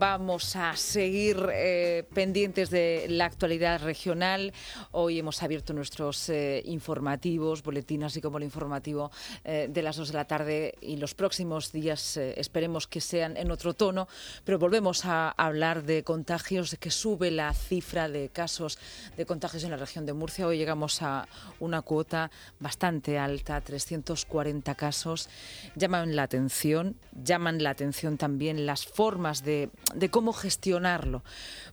Vamos 0.00 0.56
a 0.56 0.74
seguir 0.76 1.50
eh, 1.52 2.04
pendientes 2.14 2.70
de 2.70 3.04
la 3.10 3.26
actualidad 3.26 3.82
regional. 3.82 4.50
Hoy 4.92 5.18
hemos 5.18 5.42
abierto 5.42 5.74
nuestros 5.74 6.30
eh, 6.30 6.62
informativos, 6.64 7.62
boletines, 7.62 8.06
así 8.06 8.22
como 8.22 8.38
el 8.38 8.44
informativo 8.44 9.10
eh, 9.44 9.68
de 9.70 9.82
las 9.82 9.96
dos 9.96 10.08
de 10.08 10.14
la 10.14 10.24
tarde 10.24 10.74
y 10.80 10.96
los 10.96 11.14
próximos 11.14 11.70
días 11.70 12.16
esperemos 12.16 12.86
que 12.86 13.02
sean 13.02 13.36
en 13.36 13.50
otro 13.50 13.74
tono, 13.74 14.08
pero 14.42 14.58
volvemos 14.58 15.04
a 15.04 15.32
hablar 15.32 15.82
de 15.82 16.02
contagios, 16.02 16.70
de 16.70 16.78
que 16.78 16.90
sube 16.90 17.30
la 17.30 17.52
cifra 17.52 18.08
de 18.08 18.30
casos 18.30 18.78
de 19.18 19.26
contagios 19.26 19.64
en 19.64 19.70
la 19.70 19.76
región 19.76 20.06
de 20.06 20.14
Murcia. 20.14 20.46
Hoy 20.46 20.56
llegamos 20.56 21.02
a 21.02 21.28
una 21.58 21.82
cuota 21.82 22.30
bastante 22.58 23.18
alta, 23.18 23.60
340 23.60 24.74
casos. 24.76 25.28
Llaman 25.76 26.16
la 26.16 26.22
atención, 26.22 26.96
llaman 27.22 27.62
la 27.62 27.68
atención 27.68 28.16
también 28.16 28.64
las 28.64 28.86
formas 28.86 29.44
de 29.44 29.68
de 29.94 30.10
cómo 30.10 30.32
gestionarlo. 30.32 31.22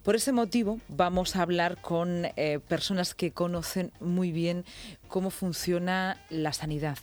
Por 0.04 0.15
ese 0.15 0.31
motivo 0.31 0.80
vamos 0.88 1.35
a 1.35 1.41
hablar 1.41 1.81
con 1.81 2.25
eh, 2.35 2.59
personas 2.67 3.13
que 3.13 3.31
conocen 3.31 3.91
muy 3.99 4.31
bien 4.31 4.66
cómo 5.08 5.30
funciona 5.30 6.17
la 6.30 6.53
sanidad. 6.53 6.98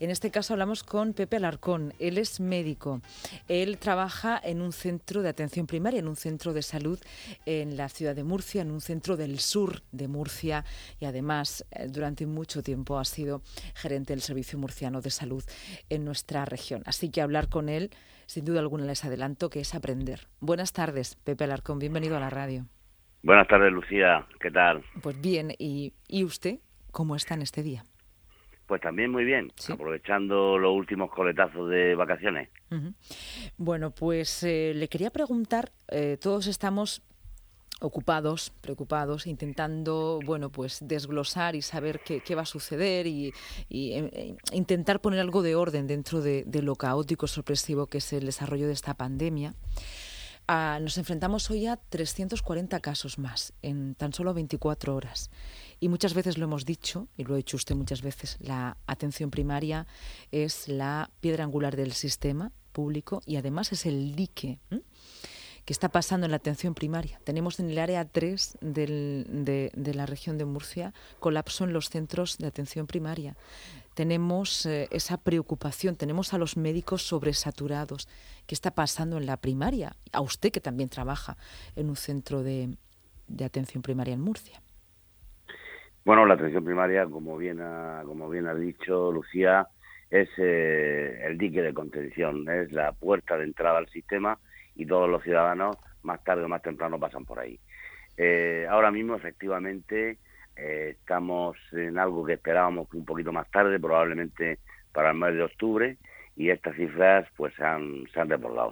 En 0.00 0.10
este 0.10 0.30
caso 0.30 0.54
hablamos 0.54 0.82
con 0.82 1.12
Pepe 1.12 1.36
Alarcón. 1.36 1.94
Él 1.98 2.18
es 2.18 2.40
médico. 2.40 3.00
Él 3.48 3.78
trabaja 3.78 4.40
en 4.42 4.60
un 4.60 4.72
centro 4.72 5.22
de 5.22 5.28
atención 5.28 5.66
primaria, 5.66 6.00
en 6.00 6.08
un 6.08 6.16
centro 6.16 6.52
de 6.52 6.62
salud 6.62 6.98
en 7.46 7.76
la 7.76 7.88
ciudad 7.88 8.14
de 8.14 8.24
Murcia, 8.24 8.62
en 8.62 8.70
un 8.70 8.80
centro 8.80 9.16
del 9.16 9.40
sur 9.40 9.82
de 9.92 10.08
Murcia 10.08 10.64
y 11.00 11.06
además 11.06 11.64
eh, 11.70 11.88
durante 11.88 12.26
mucho 12.26 12.62
tiempo 12.62 12.98
ha 12.98 13.04
sido 13.04 13.42
gerente 13.74 14.12
del 14.12 14.22
Servicio 14.22 14.58
Murciano 14.58 15.00
de 15.00 15.10
Salud 15.10 15.44
en 15.88 16.04
nuestra 16.04 16.44
región. 16.44 16.82
Así 16.86 17.10
que 17.10 17.20
hablar 17.20 17.48
con 17.48 17.68
él 17.68 17.90
sin 18.26 18.44
duda 18.44 18.60
alguna 18.60 18.84
les 18.84 19.04
adelanto 19.04 19.48
que 19.50 19.60
es 19.60 19.74
aprender. 19.74 20.28
Buenas 20.40 20.72
tardes, 20.72 21.16
Pepe 21.16 21.44
Alarcón, 21.44 21.78
bienvenido 21.78 22.16
a 22.16 22.20
la 22.20 22.30
radio. 22.30 22.66
Buenas 23.22 23.48
tardes, 23.48 23.72
Lucía, 23.72 24.26
¿qué 24.40 24.50
tal? 24.50 24.84
Pues 25.02 25.20
bien, 25.20 25.52
¿y, 25.58 25.92
usted 26.22 26.58
cómo 26.92 27.16
está 27.16 27.34
en 27.34 27.42
este 27.42 27.62
día? 27.62 27.84
Pues 28.66 28.80
también 28.80 29.12
muy 29.12 29.24
bien, 29.24 29.52
aprovechando 29.68 30.58
los 30.58 30.74
últimos 30.74 31.10
coletazos 31.10 31.70
de 31.70 31.94
vacaciones. 31.94 32.48
Bueno, 33.56 33.92
pues 33.92 34.42
eh, 34.42 34.72
le 34.74 34.88
quería 34.88 35.10
preguntar, 35.10 35.70
eh, 35.88 36.18
todos 36.20 36.48
estamos 36.48 37.05
ocupados, 37.80 38.52
preocupados, 38.60 39.26
intentando, 39.26 40.20
bueno, 40.24 40.50
pues 40.50 40.78
desglosar 40.82 41.54
y 41.56 41.62
saber 41.62 42.00
qué, 42.00 42.34
va 42.34 42.42
a 42.42 42.46
suceder 42.46 43.06
y, 43.06 43.28
eh, 43.28 43.32
eh, 43.70 44.36
intentar 44.52 45.00
poner 45.00 45.20
algo 45.20 45.42
de 45.42 45.56
orden 45.56 45.86
dentro 45.86 46.20
de, 46.20 46.44
lo 46.62 46.76
caótico, 46.76 47.26
sorpresivo 47.26 47.86
que 47.86 47.98
es 47.98 48.12
el 48.12 48.26
desarrollo 48.26 48.66
de 48.66 48.72
esta 48.72 48.94
pandemia. 48.94 49.54
Ah, 50.48 50.78
nos 50.80 50.96
enfrentamos 50.96 51.50
hoy 51.50 51.66
a 51.66 51.76
340 51.76 52.78
casos 52.80 53.18
más 53.18 53.52
en 53.62 53.94
tan 53.96 54.12
solo 54.12 54.32
24 54.32 54.94
horas. 54.94 55.30
Y 55.80 55.88
muchas 55.88 56.14
veces 56.14 56.38
lo 56.38 56.44
hemos 56.44 56.64
dicho, 56.64 57.08
y 57.16 57.24
lo 57.24 57.34
ha 57.34 57.36
dicho 57.36 57.56
usted 57.56 57.74
muchas 57.74 58.00
veces, 58.00 58.38
la 58.40 58.76
atención 58.86 59.30
primaria 59.30 59.86
es 60.30 60.68
la 60.68 61.10
piedra 61.20 61.44
angular 61.44 61.76
del 61.76 61.92
sistema 61.92 62.52
público 62.72 63.22
y 63.26 63.36
además 63.36 63.72
es 63.72 63.86
el 63.86 64.14
dique 64.14 64.60
que 65.66 65.72
está 65.72 65.88
pasando 65.88 66.26
en 66.26 66.30
la 66.30 66.36
atención 66.36 66.74
primaria. 66.74 67.18
Tenemos 67.24 67.58
en 67.58 67.68
el 67.68 67.78
área 67.78 68.04
3 68.04 68.58
de, 68.60 69.92
la 69.94 70.06
región 70.06 70.38
de 70.38 70.44
Murcia 70.44 70.94
colapso 71.18 71.64
en 71.64 71.72
los 71.72 71.90
centros 71.90 72.38
de 72.38 72.46
atención 72.46 72.86
primaria. 72.86 73.34
Tenemos 73.94 74.64
eh, 74.64 74.86
esa 74.92 75.16
preocupación, 75.16 75.96
tenemos 75.96 76.32
a 76.32 76.38
los 76.38 76.56
médicos 76.56 77.02
sobresaturados. 77.02 78.08
¿Qué 78.46 78.54
está 78.54 78.70
pasando 78.70 79.18
en 79.18 79.26
la 79.26 79.38
primaria? 79.38 79.96
A 80.12 80.20
usted 80.20 80.52
que 80.52 80.60
también 80.60 80.88
trabaja 80.88 81.36
en 81.74 81.88
un 81.88 81.96
centro 81.96 82.44
de, 82.44 82.76
atención 83.44 83.82
primaria 83.82 84.14
en 84.14 84.20
Murcia. 84.20 84.62
Bueno, 86.04 86.26
la 86.26 86.34
atención 86.34 86.64
primaria, 86.64 87.06
como 87.06 87.36
bien 87.36 87.60
ha, 87.60 88.04
como 88.06 88.30
bien 88.30 88.46
ha 88.46 88.54
dicho 88.54 89.10
Lucía, 89.10 89.66
es 90.10 90.28
eh, 90.38 91.22
el 91.24 91.36
dique 91.36 91.60
de 91.60 91.74
contención, 91.74 92.48
es 92.48 92.70
la 92.70 92.92
puerta 92.92 93.36
de 93.36 93.42
entrada 93.42 93.78
al 93.78 93.88
sistema 93.88 94.38
y 94.76 94.86
todos 94.86 95.08
los 95.08 95.22
ciudadanos 95.22 95.76
más 96.02 96.22
tarde 96.22 96.44
o 96.44 96.48
más 96.48 96.62
temprano 96.62 97.00
pasan 97.00 97.24
por 97.24 97.40
ahí. 97.40 97.58
Eh, 98.16 98.66
ahora 98.68 98.90
mismo, 98.90 99.16
efectivamente, 99.16 100.18
eh, 100.56 100.96
estamos 100.98 101.56
en 101.72 101.98
algo 101.98 102.24
que 102.24 102.34
esperábamos 102.34 102.88
un 102.94 103.04
poquito 103.04 103.32
más 103.32 103.50
tarde, 103.50 103.80
probablemente 103.80 104.58
para 104.92 105.10
el 105.10 105.16
mes 105.16 105.34
de 105.34 105.42
octubre, 105.42 105.96
y 106.36 106.50
estas 106.50 106.76
cifras 106.76 107.26
pues 107.36 107.54
se 107.54 107.64
han, 107.64 108.06
se 108.12 108.20
han. 108.20 108.28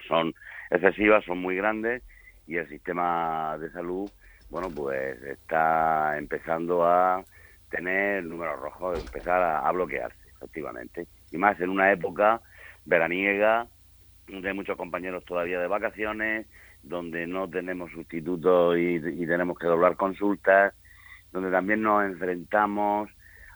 Son 0.07 0.35
excesivas, 0.71 1.25
son 1.25 1.39
muy 1.39 1.57
grandes, 1.57 2.03
y 2.47 2.57
el 2.57 2.69
sistema 2.69 3.57
de 3.59 3.71
salud, 3.73 4.11
bueno, 4.51 4.71
pues 4.71 5.21
está 5.23 6.17
empezando 6.17 6.87
a 6.87 7.25
tener 7.71 8.23
números 8.25 8.61
rojos, 8.61 9.01
empezar 9.01 9.43
a 9.43 9.71
bloquearse, 9.73 10.29
efectivamente. 10.37 11.07
Y 11.31 11.39
más 11.39 11.59
en 11.61 11.71
una 11.71 11.91
época 11.91 12.41
veraniega 12.85 13.67
donde 14.29 14.53
muchos 14.55 14.77
compañeros 14.77 15.25
todavía 15.25 15.61
de 15.61 15.67
vacaciones, 15.67 16.47
donde 16.83 17.27
no 17.27 17.49
tenemos 17.49 17.91
sustitutos 17.93 18.77
y, 18.79 19.01
tenemos 19.27 19.59
que 19.59 19.67
doblar 19.67 19.97
consultas, 19.97 20.75
donde 21.33 21.51
también 21.51 21.83
nos 21.83 22.05
enfrentamos 22.05 23.11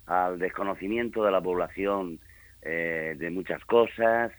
al 0.07 0.39
desconocimiento 0.39 1.25
de 1.25 1.31
la 1.31 1.41
población 1.41 2.19
eh, 2.63 3.15
de 3.19 3.31
muchas 3.31 3.65
cosas, 3.65 4.33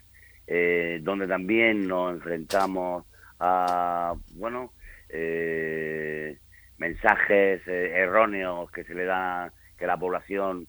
eh, 0.46 0.98
donde 1.02 1.26
también 1.26 1.86
nos 1.86 2.14
enfrentamos 2.14 3.06
a, 3.38 4.14
bueno, 4.34 4.72
eh, 5.08 6.36
mensajes 6.78 7.66
erróneos 7.66 8.70
que 8.70 8.84
se 8.84 8.94
le 8.94 9.04
dan, 9.04 9.50
que 9.78 9.86
la 9.86 9.96
población 9.96 10.66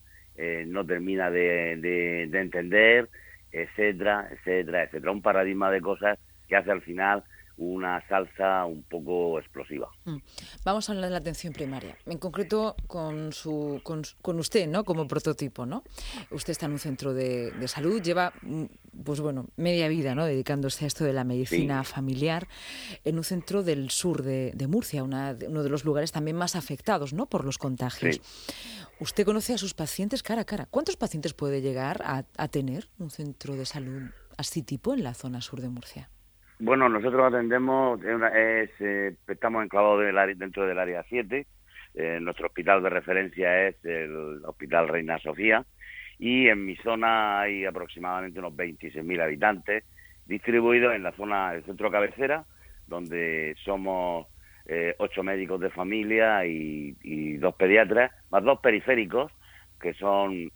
no 0.67 0.83
termina 0.85 1.29
de 1.29 2.23
entender, 2.33 3.09
etcétera, 3.51 4.28
etcétera, 4.31 4.84
etcétera. 4.84 5.12
Un 5.12 5.22
paradigma 5.22 5.72
de 5.72 5.81
cosas 5.81 6.19
que 6.47 6.56
hace 6.56 6.72
al 6.72 6.81
final 6.81 7.23
una 7.57 8.06
salsa 8.07 8.66
un 8.66 8.84
poco 8.84 9.39
explosiva. 9.39 9.89
Mm. 10.06 10.17
Vamos 10.63 10.89
a 10.89 10.91
hablar 10.94 11.06
de 11.06 11.12
la 11.12 11.17
atención 11.17 11.53
primaria, 11.53 11.97
en 12.06 12.17
concreto 12.17 12.75
con, 12.88 13.34
su, 13.34 13.81
con, 13.84 14.39
usted, 14.39 14.67
¿no? 14.67 14.84
Como 14.84 15.07
prototipo, 15.07 15.66
¿no? 15.66 15.84
Usted 16.31 16.51
está 16.51 16.66
en 16.66 16.73
un 16.73 16.79
centro 16.79 17.13
de, 17.13 17.53
salud, 17.67 18.01
lleva, 18.01 18.34
mm, 18.41 18.66
pues 19.03 19.19
bueno, 19.19 19.47
media 19.57 19.88
vida, 19.88 20.16
¿no? 20.16 20.25
Dedicándose 20.25 20.85
a 20.85 20.88
esto 20.88 21.03
de 21.03 21.13
la 21.13 21.23
medicina 21.23 21.84
familiar, 21.84 22.47
en 23.03 23.17
un 23.17 23.23
centro 23.23 23.63
del 23.63 23.90
sur 23.91 24.23
de, 24.23 24.67
Murcia, 24.67 25.03
uno 25.03 25.34
de 25.35 25.69
los 25.69 25.84
lugares 25.84 26.11
también 26.11 26.38
más 26.38 26.56
afectados, 26.56 27.13
¿no? 27.13 27.25
Por 27.25 27.45
los 27.45 27.57
contagios. 27.57 28.22
Usted 29.00 29.25
conoce 29.25 29.53
a 29.53 29.57
sus 29.57 29.73
pacientes 29.73 30.22
cara 30.23 30.41
a 30.41 30.45
cara. 30.45 30.67
¿Cuántos 30.69 30.95
pacientes 30.95 31.34
puede 31.34 31.61
llegar 31.61 32.01
a, 32.06 32.23
a 32.38 32.47
tener 32.47 32.88
un 33.00 33.09
centro 33.09 33.56
de 33.56 33.66
salud 33.66 34.11
así 34.38 34.61
tipo 34.61 34.94
en 34.94 35.03
la 35.03 35.13
zona 35.13 35.41
sur 35.41 35.59
de 35.61 35.69
Murcia? 35.69 36.09
Bueno, 36.63 36.88
nosotros 36.89 37.33
atendemos, 37.33 37.99
es, 38.03 38.69
eh, 38.81 39.16
estamos 39.27 39.63
enclavados 39.63 40.03
dentro 40.38 40.67
del 40.67 40.77
área 40.77 41.03
7. 41.09 41.47
Eh, 41.95 42.19
nuestro 42.22 42.45
hospital 42.45 42.83
de 42.83 42.89
referencia 42.91 43.67
es 43.67 43.83
el 43.83 44.45
Hospital 44.45 44.88
Reina 44.88 45.17
Sofía 45.17 45.66
y 46.19 46.49
en 46.49 46.63
mi 46.63 46.75
zona 46.75 47.41
hay 47.41 47.66
aproximadamente 47.66 48.38
unos 48.38 48.53
26.000 48.53 49.23
habitantes 49.23 49.85
distribuidos 50.27 50.94
en 50.94 51.01
la 51.01 51.13
zona 51.13 51.53
del 51.53 51.63
centro 51.63 51.89
cabecera, 51.89 52.45
donde 52.85 53.55
somos 53.66 54.28
eh, 54.67 54.93
ocho 54.99 55.23
médicos 55.23 55.59
de 55.61 55.72
familia 55.72 56.45
y, 56.45 57.38
dos 57.38 57.55
pediatras, 57.55 58.11
más 58.29 58.43
dos 58.43 58.59
periféricos, 58.59 59.31
que 59.81 59.95
son 59.95 60.51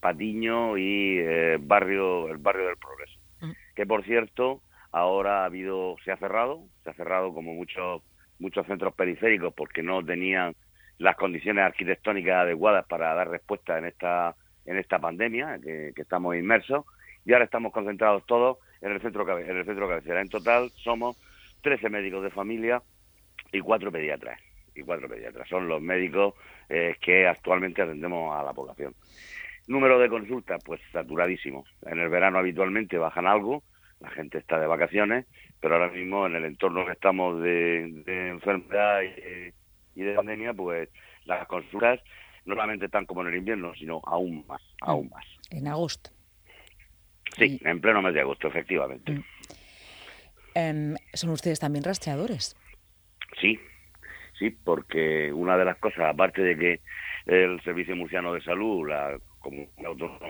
Patiño 0.00 0.78
y 0.78 1.20
barrio 1.58 2.28
el 2.28 2.38
barrio 2.38 2.66
del 2.66 2.76
Progreso. 2.76 3.18
Mm. 3.40 3.50
Que 3.74 3.86
por 3.86 4.04
cierto, 4.04 4.60
Ahora 4.92 5.42
ha 5.42 5.44
habido, 5.46 5.96
se 6.04 6.12
ha 6.12 6.16
cerrado, 6.18 6.64
se 6.84 6.90
ha 6.90 6.94
cerrado 6.94 7.32
como 7.34 7.54
muchos 7.54 8.02
muchos 8.38 8.66
centros 8.66 8.94
periféricos 8.94 9.54
porque 9.54 9.82
no 9.82 10.04
tenían 10.04 10.54
las 10.98 11.16
condiciones 11.16 11.64
arquitectónicas 11.64 12.42
adecuadas 12.42 12.84
para 12.86 13.14
dar 13.14 13.28
respuesta 13.28 13.78
en 13.78 13.86
esta 13.86 14.34
en 14.66 14.78
esta 14.78 14.98
pandemia 14.98 15.58
que, 15.60 15.92
estamos 15.96 16.36
inmersos 16.36 16.84
y 17.24 17.32
ahora 17.32 17.44
estamos 17.44 17.72
concentrados 17.72 18.24
todos 18.26 18.58
en 18.80 18.92
el 18.92 19.00
centro 19.00 19.38
en 19.38 19.56
el 19.56 19.64
centro 19.64 19.88
cabecera. 19.88 20.20
En 20.20 20.28
total 20.28 20.70
somos 20.76 21.16
13 21.62 21.88
médicos 21.88 22.22
de 22.22 22.30
familia 22.30 22.82
y 23.52 23.60
cuatro 23.60 23.90
pediatras 23.90 24.40
y 24.74 24.82
cuatro 24.82 25.08
pediatras. 25.08 25.48
Son 25.48 25.68
los 25.68 25.80
médicos 25.80 26.34
eh, 26.68 26.96
que 27.00 27.26
actualmente 27.26 27.82
atendemos 27.82 28.34
a 28.34 28.42
la 28.42 28.52
población. 28.52 28.94
Número 29.68 29.98
de 29.98 30.08
consultas, 30.08 30.62
pues 30.64 30.80
saturadísimo. 30.92 31.64
En 31.82 31.98
el 32.00 32.08
verano 32.08 32.38
habitualmente 32.38 32.98
bajan 32.98 33.26
algo, 33.26 33.62
la 34.02 34.10
gente 34.10 34.38
está 34.38 34.58
de 34.58 34.66
vacaciones, 34.66 35.26
pero 35.60 35.74
ahora 35.74 35.90
mismo 35.90 36.26
en 36.26 36.34
el 36.34 36.44
entorno 36.44 36.84
que 36.84 36.92
estamos 36.92 37.40
de, 37.40 38.02
enfermedad 38.06 39.00
y, 39.94 40.02
de 40.02 40.14
pandemia, 40.14 40.52
pues 40.52 40.88
las 41.24 41.46
consultas 41.46 42.00
no 42.44 42.54
solamente 42.54 42.86
están 42.86 43.06
como 43.06 43.22
en 43.22 43.28
el 43.28 43.36
invierno, 43.36 43.72
sino 43.74 44.02
aún 44.04 44.44
más, 44.48 44.60
aún 44.80 45.08
más. 45.08 45.24
En 45.50 45.68
agosto. 45.68 46.10
Sí, 47.36 47.60
en 47.64 47.80
pleno 47.80 48.02
mes 48.02 48.12
de 48.12 48.20
agosto, 48.20 48.48
efectivamente. 48.48 49.12
Mm. 49.12 49.24
Em, 50.54 50.96
¿Son 51.14 51.30
ustedes 51.30 51.60
también 51.60 51.84
rastreadores? 51.84 52.56
Sí, 53.40 53.58
sí, 54.38 54.50
porque 54.50 55.32
una 55.32 55.56
de 55.56 55.64
las 55.64 55.78
cosas, 55.78 56.12
aparte 56.12 56.42
de 56.42 56.58
que 56.58 56.80
el 57.26 57.62
Servicio 57.62 57.96
Murciano 57.96 58.34
de 58.34 58.42
Salud, 58.42 58.88
la 58.88 59.16
como 59.42 59.66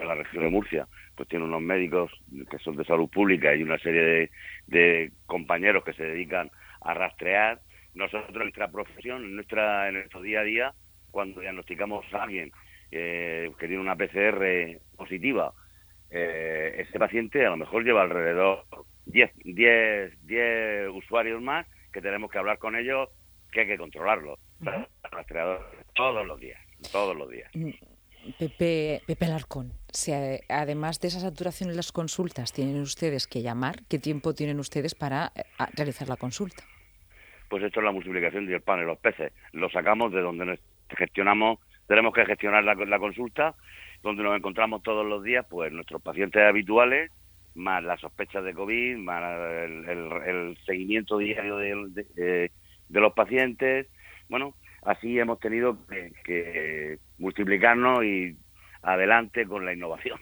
la 0.03 0.15
región 0.15 0.43
de 0.43 0.49
Murcia, 0.49 0.87
pues 1.15 1.29
tiene 1.29 1.45
unos 1.45 1.61
médicos 1.61 2.11
que 2.49 2.57
son 2.59 2.75
de 2.75 2.85
salud 2.85 3.09
pública 3.09 3.55
y 3.55 3.63
una 3.63 3.77
serie 3.79 4.31
de, 4.67 5.11
compañeros 5.25 5.83
que 5.83 5.93
se 5.93 6.03
dedican 6.03 6.51
a 6.81 6.93
rastrear. 6.93 7.61
Nosotros, 7.93 8.29
en 8.29 8.39
nuestra 8.39 8.71
profesión, 8.71 9.23
en, 9.23 9.35
nuestra, 9.35 9.87
en 9.87 9.95
nuestro 9.95 10.21
día 10.21 10.41
a 10.41 10.43
día, 10.43 10.73
cuando 11.11 11.41
diagnosticamos 11.41 12.05
a 12.13 12.23
alguien 12.23 12.51
eh, 12.91 13.51
que 13.59 13.67
tiene 13.67 13.81
una 13.81 13.95
PCR 13.95 14.79
positiva, 14.97 15.53
eh, 16.09 16.75
ese 16.77 16.99
paciente 16.99 17.45
a 17.45 17.51
lo 17.51 17.57
mejor 17.57 17.83
lleva 17.83 18.01
alrededor 18.01 18.65
10, 19.05 19.31
10, 19.43 20.25
10 20.25 20.89
usuarios 20.89 21.41
más 21.41 21.67
que 21.91 22.01
tenemos 22.01 22.31
que 22.31 22.39
hablar 22.39 22.57
con 22.57 22.75
ellos, 22.75 23.09
que 23.51 23.61
hay 23.61 23.67
que 23.67 23.77
controlarlos. 23.77 24.39
Rastreadores 25.11 25.65
todos 25.93 26.25
los 26.25 26.39
días, 26.39 26.59
todos 26.91 27.15
los 27.15 27.29
días. 27.29 27.51
Pepe, 28.37 29.01
Pepe 29.05 29.25
Alarcón, 29.25 29.73
además 30.49 30.99
de 30.99 31.07
esa 31.09 31.19
saturación 31.19 31.69
en 31.69 31.75
las 31.75 31.91
consultas, 31.91 32.53
¿tienen 32.53 32.81
ustedes 32.81 33.27
que 33.27 33.41
llamar? 33.41 33.83
¿Qué 33.89 33.99
tiempo 33.99 34.33
tienen 34.33 34.59
ustedes 34.59 34.95
para 34.95 35.31
eh, 35.35 35.43
realizar 35.75 36.07
la 36.07 36.15
consulta? 36.15 36.63
Pues 37.49 37.63
esto 37.63 37.79
es 37.79 37.85
la 37.85 37.91
multiplicación 37.91 38.47
del 38.47 38.61
pan 38.61 38.81
y 38.81 38.85
los 38.85 38.97
peces. 38.97 39.33
Lo 39.51 39.69
sacamos 39.69 40.11
de 40.11 40.21
donde 40.21 40.59
gestionamos, 40.89 41.59
tenemos 41.87 42.13
que 42.13 42.25
gestionar 42.25 42.63
la, 42.63 42.99
consulta, 42.99 43.55
donde 44.01 44.23
nos 44.23 44.35
encontramos 44.37 44.81
todos 44.83 45.05
los 45.05 45.23
días, 45.23 45.45
pues 45.49 45.71
nuestros 45.71 46.01
pacientes 46.01 46.41
habituales, 46.43 47.11
más 47.55 47.83
las 47.83 47.99
sospechas 47.99 48.43
de 48.43 48.53
COVID, 48.53 48.97
más 48.97 49.23
el, 49.67 50.57
seguimiento 50.65 51.17
diario 51.17 51.57
de, 51.57 52.05
de, 52.15 52.51
de 52.89 52.99
los 52.99 53.13
pacientes. 53.13 53.87
Bueno, 54.29 54.55
así 54.85 55.19
hemos 55.19 55.39
tenido 55.39 55.77
que, 56.23 56.97
multiplicarnos 57.17 58.03
y 58.03 58.35
adelante 58.81 59.45
con 59.45 59.65
la 59.65 59.73
innovación. 59.73 60.19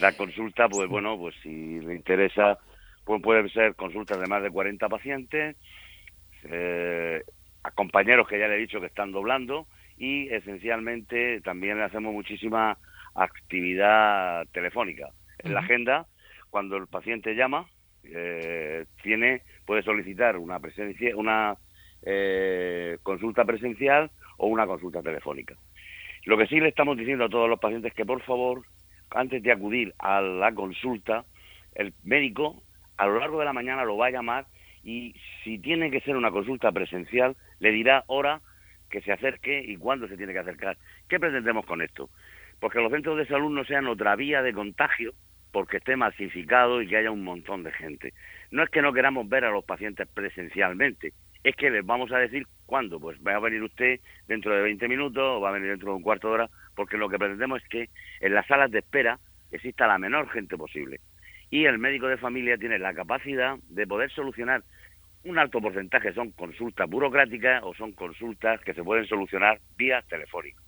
La 0.00 0.12
consulta, 0.12 0.68
pues 0.68 0.88
bueno, 0.88 1.16
pues 1.16 1.34
si 1.42 1.80
le 1.80 1.94
interesa, 1.94 2.58
pues 3.04 3.22
pueden 3.22 3.48
ser 3.50 3.74
consultas 3.74 4.20
de 4.20 4.26
más 4.26 4.42
de 4.42 4.50
40 4.50 4.88
pacientes, 4.88 5.56
eh, 6.44 7.22
a 7.62 7.70
compañeros 7.70 8.28
que 8.28 8.38
ya 8.38 8.48
le 8.48 8.56
he 8.56 8.60
dicho 8.60 8.80
que 8.80 8.86
están 8.86 9.12
doblando 9.12 9.66
y 9.96 10.28
esencialmente 10.28 11.40
también 11.42 11.80
hacemos 11.80 12.12
muchísima 12.12 12.76
actividad 13.14 14.46
telefónica. 14.52 15.10
En 15.38 15.54
la 15.54 15.60
agenda, 15.60 16.06
cuando 16.50 16.76
el 16.76 16.88
paciente 16.88 17.34
llama, 17.34 17.66
eh, 18.02 18.84
tiene 19.02 19.42
puede 19.64 19.82
solicitar 19.82 20.36
una 20.36 20.58
presencia, 20.60 21.16
una 21.16 21.56
eh, 22.04 22.98
consulta 23.02 23.44
presencial 23.44 24.10
o 24.38 24.46
una 24.46 24.66
consulta 24.66 25.02
telefónica. 25.02 25.54
Lo 26.24 26.38
que 26.38 26.46
sí 26.46 26.60
le 26.60 26.68
estamos 26.68 26.96
diciendo 26.96 27.24
a 27.24 27.28
todos 27.28 27.48
los 27.48 27.60
pacientes 27.60 27.92
es 27.92 27.96
que 27.96 28.06
por 28.06 28.22
favor, 28.22 28.62
antes 29.10 29.42
de 29.42 29.52
acudir 29.52 29.94
a 29.98 30.20
la 30.20 30.52
consulta, 30.54 31.24
el 31.74 31.92
médico 32.02 32.62
a 32.96 33.06
lo 33.06 33.18
largo 33.18 33.38
de 33.38 33.44
la 33.44 33.52
mañana 33.52 33.84
lo 33.84 33.96
va 33.96 34.06
a 34.06 34.10
llamar 34.10 34.46
y 34.82 35.14
si 35.42 35.58
tiene 35.58 35.90
que 35.90 36.00
ser 36.00 36.16
una 36.16 36.30
consulta 36.30 36.70
presencial, 36.72 37.36
le 37.58 37.72
dirá 37.72 38.04
hora 38.06 38.40
que 38.90 39.00
se 39.00 39.12
acerque 39.12 39.62
y 39.66 39.76
cuándo 39.76 40.06
se 40.08 40.16
tiene 40.16 40.32
que 40.32 40.38
acercar. 40.38 40.76
¿Qué 41.08 41.18
pretendemos 41.18 41.66
con 41.66 41.82
esto? 41.82 42.10
Porque 42.60 42.80
los 42.80 42.92
centros 42.92 43.16
de 43.16 43.26
salud 43.26 43.50
no 43.50 43.64
sean 43.64 43.86
otra 43.86 44.14
vía 44.14 44.42
de 44.42 44.52
contagio 44.52 45.12
porque 45.52 45.78
esté 45.78 45.96
masificado 45.96 46.82
y 46.82 46.88
que 46.88 46.96
haya 46.96 47.10
un 47.10 47.24
montón 47.24 47.62
de 47.62 47.72
gente. 47.72 48.12
No 48.50 48.62
es 48.62 48.70
que 48.70 48.82
no 48.82 48.92
queramos 48.92 49.28
ver 49.28 49.44
a 49.44 49.50
los 49.50 49.64
pacientes 49.64 50.08
presencialmente, 50.08 51.12
es 51.44 51.54
que 51.56 51.70
les 51.70 51.84
vamos 51.84 52.10
a 52.10 52.18
decir 52.18 52.46
cuándo. 52.66 52.98
Pues 52.98 53.18
va 53.24 53.36
a 53.36 53.38
venir 53.38 53.62
usted 53.62 54.00
dentro 54.26 54.54
de 54.54 54.62
20 54.62 54.88
minutos 54.88 55.22
o 55.22 55.40
va 55.40 55.50
a 55.50 55.52
venir 55.52 55.68
dentro 55.68 55.90
de 55.90 55.96
un 55.96 56.02
cuarto 56.02 56.28
de 56.28 56.34
hora, 56.34 56.50
porque 56.74 56.96
lo 56.96 57.08
que 57.08 57.18
pretendemos 57.18 57.62
es 57.62 57.68
que 57.68 57.88
en 58.20 58.34
las 58.34 58.46
salas 58.46 58.70
de 58.70 58.78
espera 58.78 59.20
exista 59.52 59.86
la 59.86 59.98
menor 59.98 60.28
gente 60.30 60.56
posible. 60.56 61.00
Y 61.50 61.66
el 61.66 61.78
médico 61.78 62.08
de 62.08 62.16
familia 62.16 62.56
tiene 62.56 62.78
la 62.78 62.94
capacidad 62.94 63.56
de 63.68 63.86
poder 63.86 64.10
solucionar 64.10 64.64
un 65.24 65.38
alto 65.38 65.60
porcentaje, 65.60 66.12
son 66.12 66.32
consultas 66.32 66.88
burocráticas 66.88 67.62
o 67.62 67.74
son 67.74 67.92
consultas 67.92 68.60
que 68.60 68.74
se 68.74 68.82
pueden 68.82 69.06
solucionar 69.06 69.58
vía 69.76 70.02
telefónica. 70.02 70.60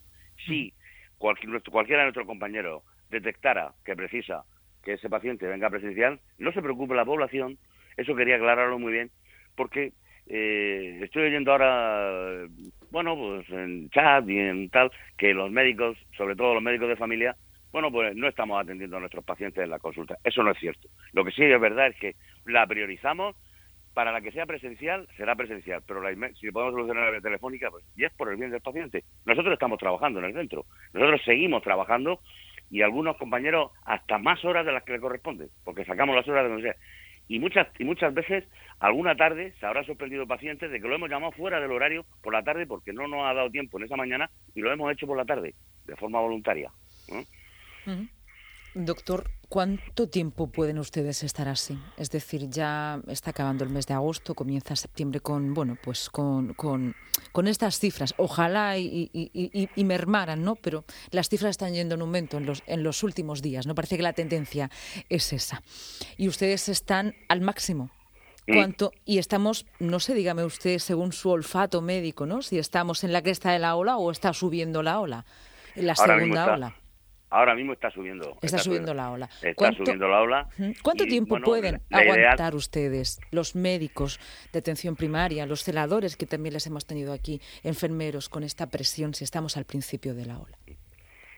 Si 0.46 0.72
cualquier, 1.18 1.62
cualquiera 1.62 2.02
de 2.02 2.06
nuestros 2.06 2.26
compañeros 2.26 2.82
detectara 3.10 3.72
que 3.84 3.96
precisa 3.96 4.44
que 4.82 4.94
ese 4.94 5.10
paciente 5.10 5.46
venga 5.46 5.68
presencial, 5.68 6.20
no 6.38 6.52
se 6.52 6.62
preocupe 6.62 6.94
la 6.94 7.04
población, 7.04 7.58
eso 7.96 8.14
quería 8.14 8.36
aclararlo 8.36 8.78
muy 8.78 8.92
bien, 8.92 9.10
porque 9.56 9.92
eh, 10.28 11.00
estoy 11.02 11.24
oyendo 11.24 11.52
ahora, 11.52 12.46
bueno, 12.90 13.16
pues 13.16 13.48
en 13.50 13.88
chat 13.90 14.28
y 14.28 14.38
en 14.38 14.68
tal, 14.70 14.90
que 15.16 15.32
los 15.32 15.50
médicos, 15.50 15.96
sobre 16.16 16.34
todo 16.34 16.54
los 16.54 16.62
médicos 16.62 16.88
de 16.88 16.96
familia, 16.96 17.36
bueno, 17.72 17.90
pues 17.92 18.16
no 18.16 18.26
estamos 18.26 18.60
atendiendo 18.60 18.96
a 18.96 19.00
nuestros 19.00 19.24
pacientes 19.24 19.62
en 19.62 19.70
la 19.70 19.78
consulta. 19.78 20.16
Eso 20.24 20.42
no 20.42 20.50
es 20.52 20.58
cierto. 20.58 20.88
Lo 21.12 21.24
que 21.24 21.30
sí 21.30 21.44
es 21.44 21.60
verdad 21.60 21.88
es 21.88 21.96
que 21.96 22.14
la 22.46 22.66
priorizamos 22.66 23.36
para 23.92 24.12
la 24.12 24.20
que 24.20 24.32
sea 24.32 24.46
presencial, 24.46 25.08
será 25.16 25.34
presencial, 25.36 25.82
pero 25.86 26.02
la, 26.02 26.10
si 26.34 26.50
podemos 26.50 26.74
solucionar 26.74 27.12
la 27.12 27.20
telefónica, 27.20 27.70
pues 27.70 27.84
y 27.96 28.04
es 28.04 28.12
por 28.12 28.30
el 28.30 28.36
bien 28.36 28.50
del 28.50 28.60
paciente. 28.60 29.04
Nosotros 29.24 29.54
estamos 29.54 29.78
trabajando 29.78 30.18
en 30.18 30.26
el 30.26 30.34
centro, 30.34 30.66
nosotros 30.92 31.22
seguimos 31.24 31.62
trabajando 31.62 32.20
y 32.70 32.82
algunos 32.82 33.16
compañeros 33.16 33.70
hasta 33.84 34.18
más 34.18 34.44
horas 34.44 34.66
de 34.66 34.72
las 34.72 34.82
que 34.82 34.92
le 34.92 35.00
corresponde, 35.00 35.48
porque 35.64 35.84
sacamos 35.84 36.14
las 36.14 36.28
horas 36.28 36.44
de 36.44 36.48
donde 36.50 36.62
sea 36.64 36.76
y 37.28 37.38
muchas 37.38 37.68
y 37.78 37.84
muchas 37.84 38.14
veces 38.14 38.44
alguna 38.78 39.16
tarde 39.16 39.54
se 39.58 39.66
habrá 39.66 39.84
sorprendido 39.84 40.26
pacientes 40.26 40.70
de 40.70 40.80
que 40.80 40.88
lo 40.88 40.96
hemos 40.96 41.10
llamado 41.10 41.32
fuera 41.32 41.60
del 41.60 41.72
horario 41.72 42.04
por 42.22 42.32
la 42.32 42.42
tarde 42.42 42.66
porque 42.66 42.92
no 42.92 43.08
nos 43.08 43.24
ha 43.24 43.34
dado 43.34 43.50
tiempo 43.50 43.78
en 43.78 43.84
esa 43.84 43.96
mañana 43.96 44.30
y 44.54 44.60
lo 44.60 44.72
hemos 44.72 44.92
hecho 44.92 45.06
por 45.06 45.16
la 45.16 45.24
tarde 45.24 45.54
de 45.86 45.96
forma 45.96 46.20
voluntaria. 46.20 46.70
Doctor, 48.78 49.30
¿cuánto 49.48 50.06
tiempo 50.10 50.48
pueden 50.48 50.78
ustedes 50.78 51.22
estar 51.22 51.48
así? 51.48 51.78
Es 51.96 52.10
decir, 52.10 52.50
ya 52.50 53.00
está 53.06 53.30
acabando 53.30 53.64
el 53.64 53.70
mes 53.70 53.86
de 53.86 53.94
agosto, 53.94 54.34
comienza 54.34 54.76
septiembre 54.76 55.20
con, 55.20 55.54
bueno, 55.54 55.78
pues 55.82 56.10
con, 56.10 56.52
con, 56.52 56.94
estas 57.46 57.78
cifras. 57.78 58.12
Ojalá 58.18 58.76
y, 58.76 59.10
y, 59.12 59.84
mermaran, 59.84 60.44
¿no? 60.44 60.56
Pero 60.56 60.84
las 61.10 61.30
cifras 61.30 61.52
están 61.52 61.72
yendo 61.72 61.94
en 61.94 62.02
aumento 62.02 62.36
en 62.36 62.44
los, 62.44 62.62
en 62.66 62.82
los 62.82 63.02
últimos 63.02 63.40
días, 63.40 63.66
¿no? 63.66 63.74
Parece 63.74 63.96
que 63.96 64.02
la 64.02 64.12
tendencia 64.12 64.70
es 65.08 65.32
esa. 65.32 65.62
Y 66.18 66.28
ustedes 66.28 66.68
están 66.68 67.14
al 67.28 67.40
máximo. 67.40 67.90
¿Cuánto? 68.46 68.92
Y 69.04 69.18
estamos, 69.18 69.66
no 69.80 69.98
sé, 70.00 70.14
dígame 70.14 70.44
usted, 70.44 70.78
según 70.78 71.12
su 71.12 71.30
olfato 71.30 71.80
médico, 71.82 72.26
¿no? 72.26 72.42
Si 72.42 72.58
estamos 72.58 73.02
en 73.04 73.12
la 73.12 73.22
cresta 73.22 73.52
de 73.52 73.58
la 73.58 73.74
ola 73.74 73.96
o 73.96 74.10
está 74.10 74.32
subiendo 74.32 74.82
la 74.82 75.00
ola, 75.00 75.24
en 75.74 75.86
la 75.86 75.94
segunda 75.94 76.54
ola. 76.54 76.74
Ahora 77.28 77.56
mismo 77.56 77.72
está 77.72 77.90
subiendo. 77.90 78.38
Está, 78.40 78.58
subiendo, 78.58 78.94
la 78.94 79.10
ola. 79.10 79.28
Está 79.42 79.72
subiendo 79.72 80.06
la 80.06 80.20
ola. 80.20 80.48
¿Cuánto 80.82 81.04
tiempo 81.06 81.38
pueden 81.40 81.82
aguantar 81.90 82.54
ustedes, 82.54 83.20
los 83.32 83.56
médicos 83.56 84.20
de 84.52 84.60
atención 84.60 84.94
primaria, 84.94 85.44
los 85.44 85.64
celadores 85.64 86.16
que 86.16 86.26
también 86.26 86.52
les 86.52 86.66
hemos 86.68 86.86
tenido 86.86 87.12
aquí, 87.12 87.40
enfermeros, 87.64 88.28
con 88.28 88.44
esta 88.44 88.68
presión 88.68 89.12
si 89.12 89.24
estamos 89.24 89.56
al 89.56 89.64
principio 89.64 90.14
de 90.14 90.24
la 90.24 90.38
ola? 90.38 90.56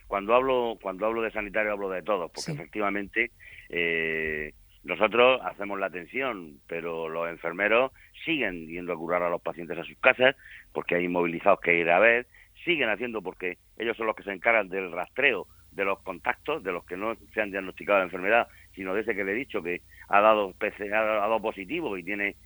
Cuando 0.07 0.35
hablo, 0.35 0.79
cuando 0.81 1.07
hablo 1.07 1.23
de 1.23 1.31
sanitario 1.31 1.73
hablo 1.73 1.89
de 1.89 2.03
todo, 2.03 2.29
porque 2.29 2.53
efectivamente 2.53 3.31
eh, 3.71 4.53
nosotros 4.85 5.41
hacemos 5.45 5.79
la 5.79 5.87
atención, 5.87 6.61
pero 6.67 7.09
los 7.09 7.29
enfermeros 7.29 7.93
siguen 8.25 8.69
yendo 8.69 8.93
a 8.93 8.97
curar 8.97 9.23
a 9.23 9.31
los 9.31 9.43
pacientes 9.43 9.79
a 9.79 9.85
sus 9.85 9.99
casas, 9.99 10.37
porque 10.73 10.95
hay 10.95 11.05
inmovilizados 11.05 11.61
que 11.61 11.79
ir 11.79 11.91
a 11.91 11.99
ver, 11.99 12.27
siguen 12.65 12.89
haciendo 12.89 13.23
porque 13.23 13.59
ellos 13.77 13.97
son 13.97 14.07
los 14.07 14.17
que 14.17 14.23
se 14.23 14.33
encargan 14.33 14.69
del 14.69 14.93
rastreo 14.93 15.47
de 15.73 15.85
los 15.85 16.01
contactos, 16.01 16.63
de 16.63 16.73
los 16.73 16.85
que 16.85 16.97
no 16.97 17.17
se 17.33 17.41
han 17.41 17.51
diagnosticado 17.51 17.99
la 17.99 18.05
enfermedad, 18.05 18.49
sino 18.75 18.95
de 18.95 19.03
ese 19.03 19.15
que 19.15 19.25
le 19.25 19.33
he 19.33 19.37
dicho 19.37 19.63
que 19.63 19.83
ha 20.09 20.21
dado, 20.21 20.55
ha 20.61 20.95
dado 20.95 21.41
positivo 21.41 21.97
y 21.97 22.03
tiene 22.03 22.37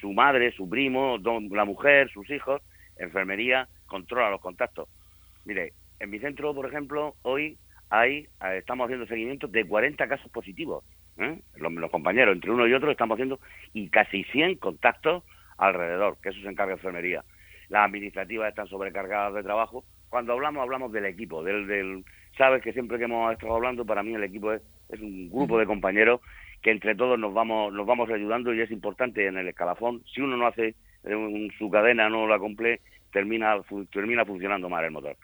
su 0.00 0.12
madre, 0.12 0.52
su 0.52 0.68
primo, 0.68 1.18
la 1.50 1.64
mujer, 1.64 2.10
sus 2.10 2.28
hijos, 2.30 2.62
enfermería 2.96 3.68
controla 3.86 4.30
los 4.30 4.40
contactos. 4.40 4.88
Mire, 5.44 5.72
en 6.00 6.10
mi 6.10 6.18
centro, 6.18 6.54
por 6.54 6.66
ejemplo, 6.66 7.14
hoy 7.22 7.58
hay, 7.90 8.28
eh, 8.42 8.58
estamos 8.58 8.86
haciendo 8.86 9.06
seguimiento 9.06 9.46
de 9.46 9.64
40 9.66 10.08
casos 10.08 10.30
positivos. 10.30 10.84
¿Eh? 11.18 11.38
Los, 11.56 11.72
los, 11.72 11.90
compañeros, 11.90 12.34
entre 12.34 12.50
uno 12.50 12.66
y 12.66 12.74
otro, 12.74 12.90
estamos 12.90 13.16
haciendo 13.16 13.40
y 13.72 13.88
casi 13.88 14.24
100 14.24 14.56
contactos 14.56 15.24
alrededor, 15.58 16.16
que 16.22 16.30
eso 16.30 16.40
se 16.40 16.48
encarga 16.48 16.74
enfermería. 16.74 17.24
Las 17.68 17.86
administrativas 17.86 18.48
están 18.48 18.66
sobrecargadas 18.68 19.34
de 19.34 19.42
trabajo. 19.42 19.84
Cuando 20.08 20.32
hablamos, 20.32 20.62
hablamos 20.62 20.92
del 20.92 21.06
equipo, 21.06 21.42
del, 21.42 21.66
del, 21.66 22.04
sabes 22.36 22.62
que 22.62 22.72
siempre 22.72 22.98
que 22.98 23.04
hemos 23.04 23.32
estado 23.32 23.54
hablando, 23.54 23.84
para 23.84 24.02
mí 24.02 24.14
el 24.14 24.24
equipo 24.24 24.52
es, 24.52 24.62
es 24.90 25.00
un 25.00 25.30
grupo 25.30 25.58
de 25.58 25.66
compañeros 25.66 26.20
que 26.62 26.70
entre 26.70 26.94
todos 26.94 27.18
nos 27.18 27.34
vamos, 27.34 27.72
nos 27.72 27.86
vamos 27.86 28.08
ayudando 28.10 28.54
y 28.54 28.60
es 28.60 28.70
importante 28.70 29.26
en 29.26 29.36
el 29.36 29.48
escalafón. 29.48 30.02
Si 30.06 30.20
uno 30.20 30.36
no 30.36 30.46
hace 30.46 30.74
eh, 31.04 31.48
su 31.58 31.70
cadena, 31.70 32.08
no 32.08 32.26
la 32.26 32.38
cumple, 32.38 32.80
termina, 33.12 33.56
termina 33.92 34.24
funcionando 34.24 34.68
mal 34.68 34.84
el 34.84 34.90
motor. 34.90 35.16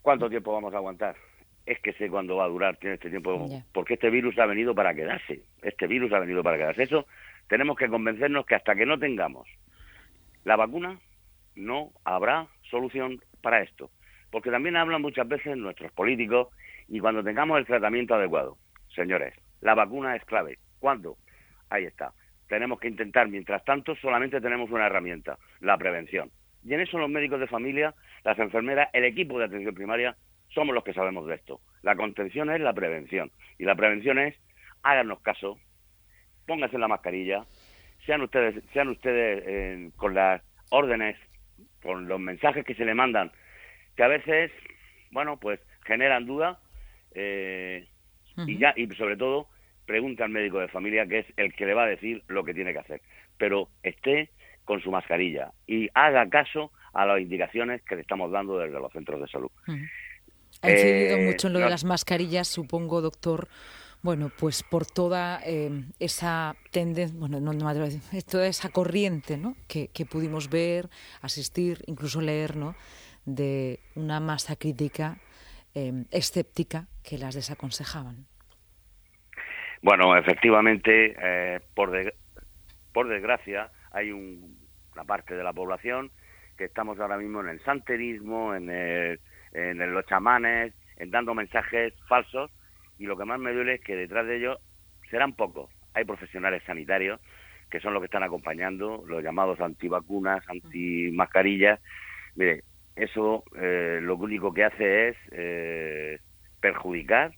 ¿Cuánto 0.00 0.30
tiempo 0.30 0.52
vamos 0.52 0.72
a 0.74 0.76
aguantar? 0.76 1.16
Es 1.66 1.78
que 1.80 1.92
sé 1.94 2.08
cuándo 2.08 2.36
va 2.36 2.44
a 2.44 2.48
durar 2.48 2.76
tiene 2.76 2.94
este 2.94 3.10
tiempo, 3.10 3.48
porque 3.72 3.94
este 3.94 4.10
virus 4.10 4.38
ha 4.38 4.46
venido 4.46 4.74
para 4.74 4.94
quedarse. 4.94 5.42
Este 5.62 5.86
virus 5.86 6.12
ha 6.12 6.18
venido 6.18 6.42
para 6.42 6.56
quedarse. 6.56 6.82
Eso 6.82 7.06
tenemos 7.48 7.76
que 7.76 7.88
convencernos 7.88 8.46
que 8.46 8.54
hasta 8.54 8.74
que 8.74 8.86
no 8.86 8.98
tengamos 8.98 9.48
la 10.44 10.56
vacuna, 10.56 10.98
no 11.54 11.92
habrá 12.04 12.48
solución 12.70 13.20
para 13.42 13.62
esto. 13.62 13.90
Porque 14.30 14.50
también 14.50 14.76
hablan 14.76 15.02
muchas 15.02 15.28
veces 15.28 15.56
nuestros 15.56 15.92
políticos 15.92 16.48
y 16.88 17.00
cuando 17.00 17.22
tengamos 17.22 17.58
el 17.58 17.66
tratamiento 17.66 18.14
adecuado. 18.14 18.56
Señores, 18.94 19.34
la 19.60 19.74
vacuna 19.74 20.16
es 20.16 20.24
clave. 20.24 20.58
¿Cuándo? 20.78 21.16
Ahí 21.70 21.84
está. 21.84 22.12
Tenemos 22.48 22.80
que 22.80 22.88
intentar, 22.88 23.28
mientras 23.28 23.64
tanto, 23.64 23.94
solamente 23.96 24.40
tenemos 24.40 24.70
una 24.70 24.86
herramienta, 24.86 25.38
la 25.60 25.78
prevención. 25.78 26.30
Y 26.64 26.74
en 26.74 26.80
eso 26.80 26.98
los 26.98 27.08
médicos 27.08 27.40
de 27.40 27.46
familia, 27.46 27.94
las 28.24 28.38
enfermeras, 28.38 28.88
el 28.92 29.04
equipo 29.04 29.38
de 29.38 29.46
atención 29.46 29.74
primaria, 29.74 30.16
somos 30.54 30.74
los 30.74 30.84
que 30.84 30.94
sabemos 30.94 31.26
de 31.26 31.34
esto. 31.34 31.60
La 31.82 31.96
contención 31.96 32.50
es 32.50 32.60
la 32.60 32.72
prevención. 32.72 33.30
Y 33.58 33.64
la 33.64 33.74
prevención 33.74 34.18
es, 34.18 34.34
háganos 34.82 35.20
caso, 35.20 35.58
pónganse 36.46 36.78
la 36.78 36.88
mascarilla, 36.88 37.44
sean 38.06 38.22
ustedes, 38.22 38.62
sean 38.72 38.88
ustedes 38.88 39.44
eh, 39.46 39.90
con 39.96 40.14
las 40.14 40.42
órdenes, 40.70 41.16
con 41.82 42.08
los 42.08 42.20
mensajes 42.20 42.64
que 42.64 42.74
se 42.74 42.84
le 42.84 42.94
mandan, 42.94 43.30
que 43.96 44.02
a 44.02 44.08
veces, 44.08 44.50
bueno, 45.10 45.38
pues 45.38 45.60
generan 45.84 46.26
duda 46.26 46.60
eh, 47.14 47.86
y 48.46 48.58
ya 48.58 48.72
y 48.76 48.86
sobre 48.94 49.16
todo 49.16 49.48
pregunta 49.86 50.24
al 50.24 50.30
médico 50.30 50.58
de 50.60 50.68
familia 50.68 51.06
que 51.06 51.20
es 51.20 51.26
el 51.36 51.52
que 51.52 51.66
le 51.66 51.74
va 51.74 51.84
a 51.84 51.88
decir 51.88 52.22
lo 52.28 52.44
que 52.44 52.54
tiene 52.54 52.72
que 52.72 52.78
hacer, 52.78 53.02
pero 53.36 53.68
esté 53.82 54.30
con 54.64 54.80
su 54.80 54.90
mascarilla 54.90 55.52
y 55.66 55.88
haga 55.94 56.28
caso 56.28 56.72
a 56.94 57.04
las 57.06 57.20
indicaciones 57.20 57.82
que 57.82 57.96
le 57.96 58.02
estamos 58.02 58.30
dando 58.30 58.58
desde 58.58 58.78
los 58.78 58.92
centros 58.92 59.20
de 59.20 59.28
salud. 59.28 59.50
Ha 60.62 60.70
incidido 60.70 61.16
eh, 61.16 61.26
mucho 61.26 61.48
en 61.48 61.54
lo 61.54 61.58
de 61.58 61.68
las 61.68 61.84
mascarillas, 61.84 62.46
supongo, 62.46 63.00
doctor. 63.00 63.48
Bueno, 64.00 64.30
pues 64.36 64.62
por 64.62 64.86
toda 64.86 65.40
eh, 65.44 65.70
esa 65.98 66.56
tendencia, 66.70 67.16
bueno, 67.18 67.40
no, 67.40 67.52
no 67.52 67.72
toda 68.28 68.46
esa 68.46 68.68
corriente 68.68 69.36
¿no? 69.36 69.56
que, 69.68 69.88
pudimos 70.10 70.50
ver, 70.50 70.88
asistir, 71.20 71.82
incluso 71.86 72.20
leer, 72.20 72.56
¿no? 72.56 72.74
de 73.24 73.78
una 73.94 74.18
masa 74.18 74.56
crítica 74.56 75.18
eh, 75.74 76.04
escéptica 76.10 76.86
que 77.04 77.18
las 77.18 77.34
desaconsejaban. 77.34 78.26
Bueno, 79.82 80.16
efectivamente, 80.16 81.60
por, 81.74 81.90
por 82.92 83.08
desgracia, 83.08 83.70
hay 83.90 84.12
una 84.12 85.04
parte 85.04 85.34
de 85.34 85.42
la 85.42 85.52
población 85.52 86.12
que 86.56 86.64
estamos 86.64 87.00
ahora 87.00 87.18
mismo 87.18 87.40
en 87.40 87.48
el 87.48 87.60
santerismo, 87.64 88.54
en, 88.54 88.68
en 89.52 89.92
los 89.92 90.06
chamanes, 90.06 90.72
en 90.96 91.10
dando 91.10 91.34
mensajes 91.34 91.94
falsos 92.08 92.50
y 92.98 93.06
lo 93.06 93.16
que 93.16 93.24
más 93.24 93.38
me 93.38 93.52
duele 93.52 93.74
es 93.74 93.80
que 93.80 93.96
detrás 93.96 94.26
de 94.26 94.36
ellos 94.36 94.58
serán 95.10 95.34
pocos. 95.34 95.70
Hay 95.94 96.04
profesionales 96.04 96.62
sanitarios 96.64 97.20
que 97.70 97.80
son 97.80 97.94
los 97.94 98.02
que 98.02 98.06
están 98.06 98.22
acompañando, 98.22 99.02
los 99.06 99.22
llamados 99.22 99.58
antivacunas, 99.60 100.44
antimascarillas. 100.48 101.80
Mire, 102.34 102.64
eso 102.96 103.44
eh, 103.56 103.98
lo 104.02 104.16
único 104.16 104.52
que 104.52 104.64
hace 104.64 105.08
es 105.08 105.16
eh, 105.30 106.18
perjudicar 106.60 107.32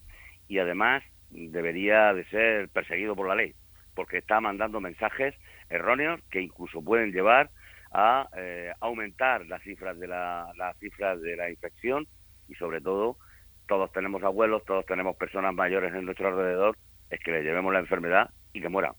y 0.49 0.59
además 0.59 1.05
debería 1.31 2.13
de 2.13 2.25
ser 2.27 2.69
perseguido 2.69 3.15
por 3.15 3.29
la 3.29 3.37
ley, 3.37 3.55
porque 3.95 4.19
está 4.19 4.41
mandando 4.41 4.81
mensajes 4.81 5.35
erróneos 5.71 6.21
que 6.31 6.41
incluso 6.41 6.83
pueden 6.83 7.13
llevar 7.13 7.51
a 7.95 8.29
eh, 8.37 8.73
aumentar 8.81 9.47
las 9.47 9.63
cifras 9.63 9.99
de 9.99 10.09
la, 10.09 10.53
las 10.57 10.77
cifras 10.79 11.21
de 11.21 11.37
la 11.37 11.49
infección 11.49 12.07
y 12.49 12.55
sobre 12.57 12.81
todo 12.81 13.17
todos 13.67 13.91
tenemos 13.93 14.23
abuelos, 14.23 14.65
todos 14.67 14.85
tenemos 14.85 15.17
personas 15.17 15.55
mayores 15.55 15.95
en 15.95 16.05
nuestro 16.05 16.29
alrededor, 16.29 16.77
es 17.09 17.21
que 17.21 17.31
le 17.31 17.43
llevemos 17.43 17.73
la 17.73 17.79
enfermedad 17.79 18.31
y 18.53 18.61
que 18.61 18.69
mueran. 18.69 18.93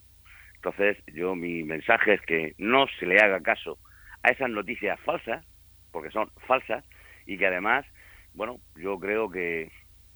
Entonces, 0.56 0.98
yo 1.14 1.36
mi 1.36 1.64
mensaje 1.64 2.16
es 2.16 2.22
que 2.22 2.56
no 2.58 2.88
se 3.00 3.06
le 3.06 3.20
haga 3.20 3.42
caso 3.42 3.78
a 4.24 4.30
esas 4.30 4.50
noticias 4.50 5.00
falsas, 5.02 5.46
porque 5.92 6.10
son 6.10 6.32
falsas, 6.48 6.84
y 7.28 7.38
que 7.38 7.46
además, 7.46 7.86
bueno, 8.34 8.58
yo 8.76 8.98
creo 9.00 9.30
que 9.30 9.72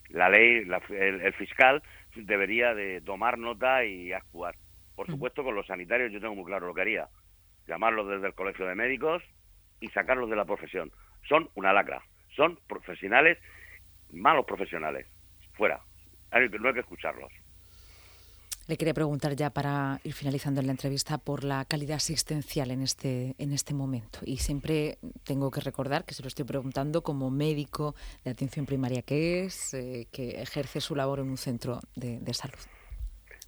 la 0.09 0.29
ley, 0.29 0.67
el, 0.89 1.33
fiscal 1.33 1.83
debería 2.15 2.73
de 2.73 3.01
tomar 3.01 3.37
nota 3.37 3.85
y 3.85 4.11
actuar. 4.11 4.55
Por 4.95 5.07
supuesto, 5.07 5.43
con 5.43 5.55
los 5.55 5.67
sanitarios 5.67 6.11
yo 6.11 6.19
tengo 6.19 6.35
muy 6.35 6.45
claro 6.45 6.67
lo 6.67 6.73
que 6.73 6.81
haría. 6.81 7.07
Llamarlos 7.69 8.09
desde 8.09 8.27
el 8.27 8.33
colegio 8.33 8.65
de 8.65 8.75
médicos 8.75 9.23
y 9.79 9.87
sacarlos 9.89 10.29
de 10.29 10.35
la 10.35 10.45
profesión. 10.45 10.91
Son 11.27 11.49
una 11.55 11.71
lacra. 11.71 12.01
Son 12.35 12.59
profesionales 12.67 13.37
malos 14.11 14.45
profesionales. 14.45 15.07
Fuera. 15.53 15.79
No 16.31 16.67
hay 16.67 16.73
que 16.73 16.79
escucharlos. 16.79 17.31
Le 18.67 18.77
quería 18.77 18.93
preguntar 18.93 19.35
ya 19.35 19.49
para 19.49 19.99
ir 20.03 20.13
finalizando 20.13 20.61
la 20.61 20.69
entrevista 20.69 21.17
por 21.17 21.43
la 21.43 21.65
calidad 21.65 21.95
asistencial 21.95 22.69
en 22.69 22.83
este, 22.83 23.33
en 23.39 23.51
este 23.51 23.73
momento. 23.73 24.19
Y 24.23 24.37
siempre 24.37 24.99
tengo 25.23 25.49
que 25.49 25.59
recordar 25.59 26.05
que 26.05 26.13
se 26.13 26.21
lo 26.21 26.27
estoy 26.27 26.45
preguntando 26.45 27.01
como 27.01 27.31
médico 27.31 27.95
de 28.23 28.29
atención 28.29 28.67
primaria 28.67 29.01
que 29.01 29.45
es, 29.45 29.73
eh, 29.73 30.07
que 30.11 30.41
ejerce 30.41 30.81
su 30.81 30.95
labor 30.95 31.19
en 31.19 31.31
un 31.31 31.37
centro 31.37 31.79
de, 31.95 32.33
salud. 32.35 32.59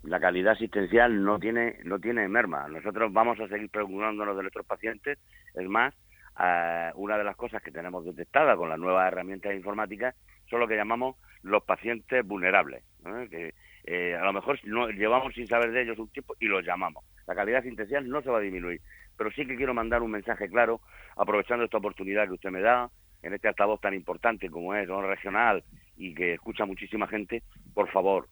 La 0.03 0.19
calidad 0.19 0.53
asistencial 0.53 1.23
no 1.23 1.39
tiene, 1.39 1.77
no 1.83 1.99
tiene 1.99 2.27
merma. 2.27 2.67
Nosotros 2.67 3.13
vamos 3.13 3.39
a 3.39 3.47
seguir 3.47 3.69
preocupándonos 3.69 4.35
de 4.35 4.41
nuestros 4.41 4.65
pacientes. 4.65 5.19
Es 5.53 5.67
más, 5.67 5.93
eh, 6.39 6.91
una 6.95 7.17
de 7.17 7.23
las 7.23 7.35
cosas 7.35 7.61
que 7.61 7.71
tenemos 7.71 8.03
detectada 8.03 8.55
con 8.55 8.69
las 8.69 8.79
nuevas 8.79 9.07
herramientas 9.07 9.53
informáticas 9.53 10.15
son 10.49 10.59
lo 10.59 10.67
que 10.67 10.75
llamamos 10.75 11.17
los 11.43 11.63
pacientes 11.63 12.25
vulnerables, 12.25 12.83
que 13.29 13.53
eh, 13.83 14.15
a 14.15 14.23
lo 14.25 14.33
mejor 14.33 14.59
no, 14.63 14.89
llevamos 14.89 15.33
sin 15.33 15.47
saber 15.47 15.71
de 15.71 15.83
ellos 15.83 15.99
un 15.99 16.09
tiempo 16.09 16.35
y 16.39 16.45
los 16.45 16.65
llamamos. 16.65 17.03
La 17.27 17.35
calidad 17.35 17.59
asistencial 17.59 18.07
no 18.07 18.21
se 18.21 18.29
va 18.29 18.37
a 18.37 18.41
disminuir, 18.41 18.81
pero 19.17 19.31
sí 19.31 19.45
que 19.45 19.55
quiero 19.55 19.73
mandar 19.73 20.01
un 20.01 20.11
mensaje 20.11 20.49
claro, 20.49 20.81
aprovechando 21.15 21.65
esta 21.65 21.77
oportunidad 21.77 22.27
que 22.27 22.33
usted 22.33 22.49
me 22.49 22.61
da, 22.61 22.89
en 23.23 23.33
este 23.33 23.47
altavoz 23.47 23.79
tan 23.79 23.93
importante 23.93 24.49
como 24.49 24.73
es 24.75 24.87
Regional 24.87 25.63
y 25.95 26.13
que 26.13 26.33
escucha 26.33 26.65
muchísima 26.65 27.07
gente, 27.07 27.43
por 27.73 27.89
favor, 27.91 28.27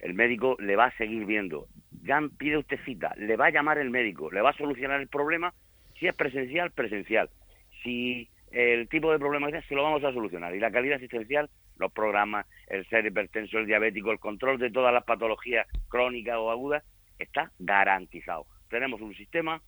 el 0.00 0.14
médico 0.14 0.56
le 0.58 0.76
va 0.76 0.86
a 0.86 0.96
seguir 0.96 1.24
viendo. 1.26 1.66
Ya 2.02 2.20
pide 2.38 2.58
usted 2.58 2.78
cita, 2.84 3.14
le 3.16 3.36
va 3.36 3.46
a 3.46 3.50
llamar 3.50 3.78
el 3.78 3.90
médico, 3.90 4.30
le 4.30 4.40
va 4.40 4.50
a 4.50 4.56
solucionar 4.56 5.00
el 5.00 5.08
problema, 5.08 5.54
si 5.98 6.06
es 6.06 6.14
presencial, 6.14 6.70
presencial. 6.70 7.30
Si 7.82 8.28
el 8.50 8.88
tipo 8.88 9.12
de 9.12 9.18
problema 9.18 9.50
que 9.50 9.62
se 9.62 9.74
lo 9.74 9.82
vamos 9.82 10.02
a 10.04 10.12
solucionar. 10.12 10.54
Y 10.54 10.60
la 10.60 10.70
calidad 10.70 10.96
asistencial, 10.96 11.48
los 11.78 11.92
programas, 11.92 12.46
el 12.66 12.86
ser 12.88 13.06
hipertenso, 13.06 13.58
el 13.58 13.66
diabético, 13.66 14.10
el 14.10 14.18
control 14.18 14.58
de 14.58 14.70
todas 14.70 14.92
las 14.92 15.04
patologías 15.04 15.66
crónicas 15.88 16.36
o 16.36 16.50
agudas, 16.50 16.84
está 17.18 17.52
garantizado. 17.58 18.46
Tenemos 18.68 19.00
un 19.00 19.14
sistema 19.14 19.60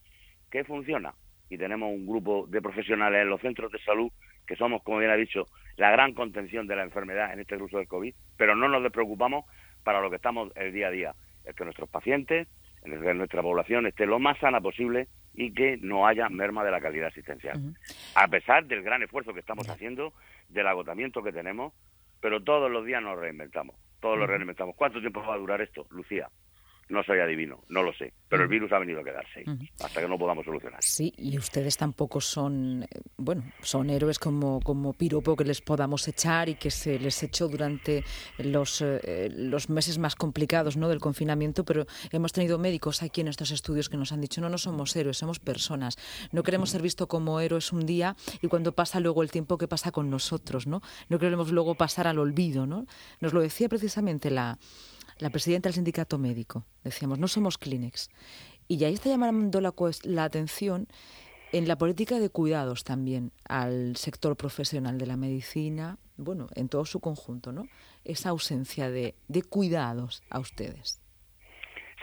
que 0.50 0.64
funciona 0.64 1.14
y 1.48 1.58
tenemos 1.58 1.90
un 1.90 2.06
grupo 2.06 2.46
de 2.48 2.62
profesionales 2.62 3.22
en 3.22 3.28
los 3.28 3.40
centros 3.40 3.70
de 3.70 3.78
salud 3.80 4.10
que 4.46 4.56
somos, 4.56 4.82
como 4.82 4.98
bien 4.98 5.10
ha 5.10 5.16
dicho, 5.16 5.48
la 5.76 5.90
gran 5.90 6.14
contención 6.14 6.66
de 6.66 6.76
la 6.76 6.82
enfermedad 6.82 7.32
en 7.32 7.40
este 7.40 7.58
curso 7.58 7.78
del 7.78 7.86
COVID, 7.86 8.14
pero 8.36 8.56
no 8.56 8.68
nos 8.68 8.92
preocupamos 8.92 9.44
para 9.82 10.00
lo 10.00 10.10
que 10.10 10.16
estamos 10.16 10.50
el 10.56 10.72
día 10.72 10.88
a 10.88 10.90
día, 10.90 11.14
es 11.44 11.54
que 11.54 11.64
nuestros 11.64 11.88
pacientes, 11.88 12.48
en 12.84 13.18
nuestra 13.18 13.42
población 13.42 13.86
esté 13.86 14.06
lo 14.06 14.18
más 14.18 14.38
sana 14.38 14.60
posible 14.60 15.08
y 15.34 15.52
que 15.52 15.78
no 15.78 16.06
haya 16.06 16.28
merma 16.28 16.64
de 16.64 16.70
la 16.70 16.80
calidad 16.80 17.08
asistencial. 17.08 17.58
A 18.14 18.28
pesar 18.28 18.66
del 18.66 18.82
gran 18.82 19.02
esfuerzo 19.02 19.32
que 19.32 19.40
estamos 19.40 19.68
haciendo, 19.68 20.12
del 20.48 20.66
agotamiento 20.66 21.22
que 21.22 21.32
tenemos, 21.32 21.72
pero 22.20 22.42
todos 22.42 22.70
los 22.70 22.84
días 22.84 23.02
nos 23.02 23.18
reinventamos, 23.18 23.76
todos 24.00 24.18
los 24.18 24.28
reinventamos. 24.28 24.76
¿Cuánto 24.76 25.00
tiempo 25.00 25.24
va 25.26 25.34
a 25.34 25.38
durar 25.38 25.60
esto, 25.60 25.86
Lucía? 25.90 26.28
No 26.92 27.02
soy 27.02 27.20
adivino, 27.20 27.64
no 27.70 27.82
lo 27.82 27.94
sé, 27.94 28.12
pero 28.28 28.42
el 28.42 28.50
virus 28.50 28.70
ha 28.70 28.78
venido 28.78 29.00
a 29.00 29.04
quedarse 29.04 29.44
hasta 29.82 30.02
que 30.02 30.06
no 30.06 30.18
podamos 30.18 30.44
solucionar. 30.44 30.82
Sí, 30.82 31.10
y 31.16 31.38
ustedes 31.38 31.78
tampoco 31.78 32.20
son, 32.20 32.82
eh, 32.82 33.00
bueno, 33.16 33.50
son 33.62 33.88
héroes 33.88 34.18
como, 34.18 34.60
como 34.60 34.92
piropo 34.92 35.34
que 35.34 35.44
les 35.44 35.62
podamos 35.62 36.06
echar 36.06 36.50
y 36.50 36.56
que 36.56 36.70
se 36.70 36.98
les 36.98 37.22
echó 37.22 37.48
durante 37.48 38.04
los, 38.36 38.82
eh, 38.82 39.30
los 39.34 39.70
meses 39.70 39.96
más 39.96 40.14
complicados 40.16 40.76
¿no? 40.76 40.90
del 40.90 41.00
confinamiento, 41.00 41.64
pero 41.64 41.86
hemos 42.10 42.34
tenido 42.34 42.58
médicos 42.58 43.02
aquí 43.02 43.22
en 43.22 43.28
estos 43.28 43.52
estudios 43.52 43.88
que 43.88 43.96
nos 43.96 44.12
han 44.12 44.20
dicho, 44.20 44.42
no, 44.42 44.50
no 44.50 44.58
somos 44.58 44.94
héroes, 44.94 45.16
somos 45.16 45.38
personas. 45.38 45.96
No 46.30 46.42
queremos 46.42 46.68
ser 46.68 46.82
vistos 46.82 47.06
como 47.06 47.40
héroes 47.40 47.72
un 47.72 47.86
día 47.86 48.16
y 48.42 48.48
cuando 48.48 48.72
pasa 48.72 49.00
luego 49.00 49.22
el 49.22 49.30
tiempo 49.30 49.56
que 49.56 49.66
pasa 49.66 49.92
con 49.92 50.10
nosotros, 50.10 50.66
¿no? 50.66 50.82
No 51.08 51.18
queremos 51.18 51.50
luego 51.52 51.74
pasar 51.74 52.06
al 52.06 52.18
olvido, 52.18 52.66
¿no? 52.66 52.84
Nos 53.20 53.32
lo 53.32 53.40
decía 53.40 53.70
precisamente 53.70 54.30
la 54.30 54.58
la 55.22 55.30
presidenta 55.30 55.68
del 55.68 55.74
sindicato 55.74 56.18
médico. 56.18 56.64
Decíamos, 56.82 57.18
no 57.18 57.28
somos 57.28 57.56
Kleenex. 57.56 58.10
Y 58.66 58.84
ahí 58.84 58.94
está 58.94 59.08
llamando 59.08 59.60
la, 59.60 59.72
la 60.02 60.24
atención 60.24 60.88
en 61.52 61.68
la 61.68 61.76
política 61.76 62.18
de 62.18 62.28
cuidados 62.28 62.82
también 62.82 63.30
al 63.48 63.96
sector 63.96 64.36
profesional 64.36 64.98
de 64.98 65.06
la 65.06 65.16
medicina, 65.16 65.98
bueno, 66.16 66.48
en 66.56 66.68
todo 66.68 66.84
su 66.84 66.98
conjunto, 67.00 67.52
¿no? 67.52 67.68
Esa 68.04 68.30
ausencia 68.30 68.90
de, 68.90 69.14
de 69.28 69.42
cuidados 69.42 70.22
a 70.28 70.40
ustedes. 70.40 71.00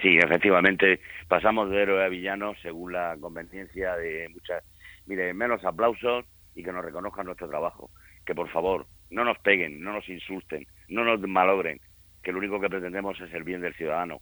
Sí, 0.02 0.18
efectivamente, 0.18 1.02
pasamos 1.28 1.70
de 1.70 1.82
héroe 1.82 2.06
a 2.06 2.08
villano 2.08 2.54
según 2.62 2.94
la 2.94 3.18
conveniencia 3.20 3.98
de 3.98 4.30
muchas. 4.30 4.64
Mire, 5.08 5.34
menos 5.34 5.66
aplausos 5.66 6.26
y 6.56 6.64
que 6.64 6.72
nos 6.72 6.86
reconozcan 6.86 7.26
nuestro 7.26 7.50
trabajo. 7.50 7.90
Que 8.26 8.34
por 8.34 8.50
favor, 8.50 8.88
no 9.10 9.26
nos 9.26 9.38
peguen, 9.40 9.82
no 9.82 9.92
nos 9.92 10.08
insulten, 10.08 10.66
no 10.88 11.04
nos 11.04 11.20
malogren, 11.22 11.82
que 12.24 12.32
lo 12.32 12.40
único 12.40 12.60
que 12.60 12.70
pretendemos 12.70 13.20
es 13.22 13.34
el 13.34 13.44
bien 13.44 13.62
del 13.62 13.74
ciudadano, 13.76 14.22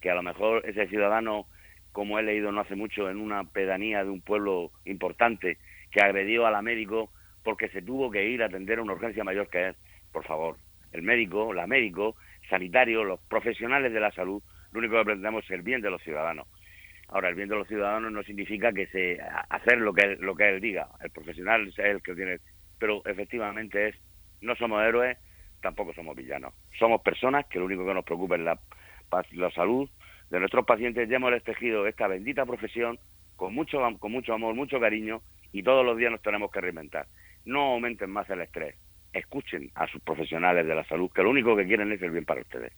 que 0.00 0.10
a 0.10 0.14
lo 0.14 0.22
mejor 0.22 0.64
ese 0.66 0.86
ciudadano, 0.88 1.46
como 1.92 2.18
he 2.18 2.22
leído 2.22 2.52
no 2.52 2.60
hace 2.60 2.76
mucho 2.76 3.10
en 3.10 3.18
una 3.18 3.44
pedanía 3.44 4.04
de 4.04 4.10
un 4.10 4.20
pueblo 4.20 4.70
importante, 4.84 5.58
que 5.90 6.00
agredió 6.00 6.46
al 6.46 6.62
médico 6.62 7.10
porque 7.42 7.68
se 7.70 7.82
tuvo 7.82 8.10
que 8.10 8.28
ir 8.28 8.42
a 8.42 8.46
atender 8.46 8.80
una 8.80 8.92
urgencia 8.92 9.24
mayor 9.24 9.48
que 9.48 9.68
él, 9.68 9.76
por 10.12 10.24
favor, 10.24 10.56
el 10.92 11.02
médico, 11.02 11.52
la 11.52 11.66
médico, 11.66 12.16
sanitario, 12.48 13.04
los 13.04 13.20
profesionales 13.20 13.92
de 13.92 14.00
la 14.00 14.12
salud, 14.12 14.42
lo 14.72 14.78
único 14.80 14.96
que 14.98 15.04
pretendemos 15.04 15.44
es 15.44 15.50
el 15.50 15.62
bien 15.62 15.80
de 15.80 15.90
los 15.90 16.02
ciudadanos. 16.02 16.46
Ahora, 17.08 17.30
el 17.30 17.34
bien 17.34 17.48
de 17.48 17.56
los 17.56 17.66
ciudadanos 17.66 18.12
no 18.12 18.22
significa 18.22 18.72
que 18.72 18.86
se 18.88 19.18
hacer 19.48 19.78
lo 19.78 19.94
que 19.94 20.04
él, 20.04 20.18
lo 20.20 20.34
que 20.34 20.48
él 20.48 20.60
diga. 20.60 20.88
El 21.00 21.10
profesional 21.10 21.66
es 21.68 21.78
el 21.78 22.02
que 22.02 22.14
tiene, 22.14 22.38
pero 22.78 23.02
efectivamente 23.06 23.88
es 23.88 23.96
no 24.42 24.54
somos 24.56 24.82
héroes, 24.82 25.16
tampoco 25.60 25.92
somos 25.94 26.16
villanos. 26.16 26.54
Somos 26.78 27.02
personas 27.02 27.46
que 27.46 27.58
lo 27.58 27.66
único 27.66 27.84
que 27.84 27.94
nos 27.94 28.04
preocupa 28.04 28.36
es 28.36 28.42
la, 28.42 28.58
la 29.32 29.50
salud 29.50 29.88
de 30.30 30.38
nuestros 30.38 30.64
pacientes. 30.64 31.08
Ya 31.08 31.16
hemos 31.16 31.32
elegido 31.32 31.86
esta 31.86 32.06
bendita 32.08 32.46
profesión 32.46 32.98
con 33.36 33.54
mucho, 33.54 33.78
con 33.98 34.12
mucho 34.12 34.34
amor, 34.34 34.54
mucho 34.54 34.80
cariño 34.80 35.22
y 35.52 35.62
todos 35.62 35.84
los 35.84 35.96
días 35.96 36.12
nos 36.12 36.22
tenemos 36.22 36.50
que 36.50 36.60
reinventar. 36.60 37.06
No 37.44 37.72
aumenten 37.72 38.10
más 38.10 38.28
el 38.30 38.40
estrés. 38.40 38.76
Escuchen 39.12 39.70
a 39.74 39.86
sus 39.86 40.02
profesionales 40.02 40.66
de 40.66 40.74
la 40.74 40.84
salud, 40.84 41.10
que 41.14 41.22
lo 41.22 41.30
único 41.30 41.56
que 41.56 41.66
quieren 41.66 41.90
es 41.92 42.02
el 42.02 42.10
bien 42.10 42.24
para 42.24 42.42
ustedes. 42.42 42.72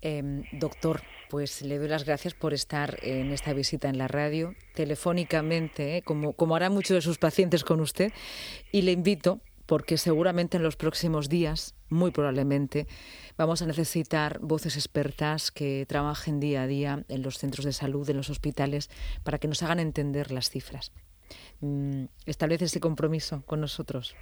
Em, 0.00 0.44
doctor, 0.52 1.00
pues 1.28 1.62
le 1.62 1.78
doy 1.78 1.88
las 1.88 2.04
gracias 2.04 2.34
por 2.34 2.52
estar 2.52 2.98
en 3.02 3.32
esta 3.32 3.52
visita 3.52 3.88
en 3.88 3.98
la 3.98 4.08
radio, 4.08 4.54
telefónicamente, 4.74 5.96
¿eh? 5.96 6.02
como, 6.02 6.34
como 6.34 6.54
harán 6.54 6.72
muchos 6.72 6.94
de 6.94 7.00
sus 7.00 7.18
pacientes 7.18 7.64
con 7.64 7.80
usted, 7.80 8.12
y 8.70 8.82
le 8.82 8.92
invito, 8.92 9.40
porque 9.68 9.98
seguramente 9.98 10.56
en 10.56 10.62
los 10.62 10.76
próximos 10.76 11.28
días, 11.28 11.76
muy 11.90 12.10
probablemente, 12.10 12.86
vamos 13.36 13.60
a 13.60 13.66
necesitar 13.66 14.38
voces 14.40 14.76
expertas 14.76 15.50
que 15.50 15.84
trabajen 15.86 16.40
día 16.40 16.62
a 16.62 16.66
día 16.66 17.04
en 17.08 17.22
los 17.22 17.36
centros 17.36 17.66
de 17.66 17.72
salud, 17.72 18.08
en 18.08 18.16
los 18.16 18.30
hospitales, 18.30 18.88
para 19.24 19.38
que 19.38 19.46
nos 19.46 19.62
hagan 19.62 19.78
entender 19.78 20.30
las 20.30 20.48
cifras. 20.48 20.90
Mm, 21.60 22.06
establece 22.24 22.64
ese 22.64 22.80
compromiso 22.80 23.44
con 23.44 23.60
nosotros. 23.60 24.16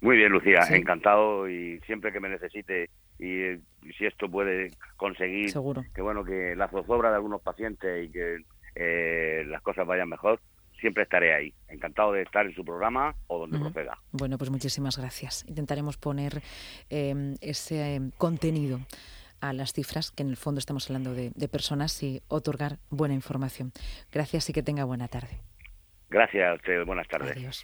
Muy 0.00 0.16
bien, 0.16 0.30
Lucía, 0.30 0.60
encantado 0.70 1.48
y 1.48 1.80
siempre 1.80 2.12
que 2.12 2.20
me 2.20 2.28
necesite 2.28 2.88
y, 3.18 3.58
si 3.98 4.06
esto 4.06 4.30
puede 4.30 4.70
conseguir 4.96 5.50
Seguro. 5.50 5.82
que 5.94 6.02
bueno 6.02 6.24
que 6.24 6.54
la 6.54 6.68
zozobra 6.68 7.10
de 7.10 7.16
algunos 7.16 7.42
pacientes 7.42 8.06
y 8.06 8.10
que 8.10 8.38
eh, 8.76 9.44
las 9.48 9.62
cosas 9.62 9.84
vayan 9.84 10.08
mejor, 10.08 10.40
siempre 10.82 11.04
estaré 11.04 11.34
ahí. 11.34 11.54
Encantado 11.68 12.12
de 12.12 12.20
estar 12.22 12.44
en 12.44 12.54
su 12.54 12.62
programa 12.62 13.14
o 13.28 13.38
donde 13.38 13.58
proceda. 13.58 13.96
Bueno, 14.10 14.36
pues 14.36 14.50
muchísimas 14.50 14.98
gracias. 14.98 15.44
Intentaremos 15.48 15.96
poner 15.96 16.42
em, 16.90 17.36
ese 17.40 17.94
em, 17.94 18.10
contenido 18.18 18.80
a 19.40 19.52
las 19.54 19.72
cifras, 19.72 20.12
que 20.12 20.22
en 20.22 20.28
el 20.28 20.36
fondo 20.36 20.58
estamos 20.58 20.88
hablando 20.90 21.14
de, 21.14 21.32
de 21.34 21.48
personas, 21.48 22.02
y 22.02 22.22
otorgar 22.28 22.78
buena 22.90 23.14
información. 23.14 23.72
Gracias 24.12 24.50
y 24.50 24.52
que 24.52 24.62
tenga 24.62 24.84
buena 24.84 25.08
tarde. 25.08 25.40
Gracias 26.10 26.44
a 26.46 26.54
usted. 26.54 26.84
Buenas 26.84 27.08
tardes. 27.08 27.32
Adiós. 27.32 27.60